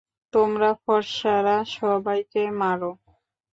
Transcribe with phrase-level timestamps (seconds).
[0.33, 2.81] তোমরা ফর্সা রা সবাইকে মার!